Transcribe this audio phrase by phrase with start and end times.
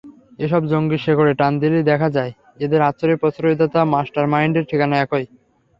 [0.39, 2.31] এসব জঙ্গির শেকড়ে টান দিলেই দেখা যায়,
[2.59, 5.25] এদের আশ্রয়-প্রশ্রয়দাতা, মাস্টারমাইন্ডের ঠিকানা একই।